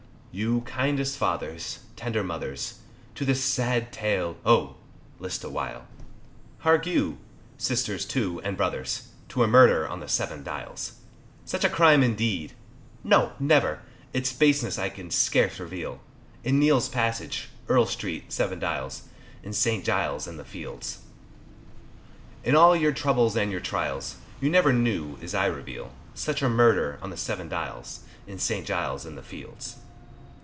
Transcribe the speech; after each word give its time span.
You 0.33 0.61
kindest 0.61 1.17
fathers, 1.17 1.79
tender 1.97 2.23
mothers, 2.23 2.75
To 3.15 3.25
this 3.25 3.43
sad 3.43 3.91
tale, 3.91 4.37
oh! 4.45 4.77
list 5.19 5.43
awhile, 5.43 5.87
Hark 6.59 6.85
you, 6.87 7.17
sisters, 7.57 8.05
too, 8.05 8.39
and 8.41 8.55
brothers, 8.55 9.09
To 9.27 9.43
a 9.43 9.47
murder 9.47 9.85
on 9.85 9.99
the 9.99 10.07
Seven 10.07 10.41
Dials; 10.41 10.93
Such 11.43 11.65
a 11.65 11.69
crime 11.69 12.01
indeed, 12.01 12.53
no 13.03 13.33
never! 13.41 13.81
Its 14.13 14.31
baseness 14.31 14.79
I 14.79 14.87
can 14.87 15.11
scarce 15.11 15.59
reveal, 15.59 15.99
In 16.45 16.59
Neal's 16.59 16.87
Passage, 16.87 17.49
Earl 17.67 17.85
Street, 17.85 18.31
Seven 18.31 18.57
Dials, 18.57 19.09
In 19.43 19.51
St. 19.51 19.83
Giles's 19.83 20.29
in 20.29 20.37
the 20.37 20.45
fields. 20.45 20.99
In 22.45 22.55
all 22.55 22.73
your 22.73 22.93
troubles 22.93 23.35
and 23.35 23.51
your 23.51 23.59
trials, 23.59 24.15
You 24.39 24.49
never 24.49 24.71
knew, 24.71 25.17
as 25.21 25.35
I 25.35 25.47
reveal, 25.47 25.91
Such 26.13 26.41
a 26.41 26.47
murder, 26.47 26.99
on 27.01 27.09
the 27.09 27.17
Seven 27.17 27.49
Dials, 27.49 28.05
In 28.27 28.39
St. 28.39 28.65
Giles's 28.65 29.05
in 29.05 29.15
the 29.15 29.23
fields. 29.23 29.75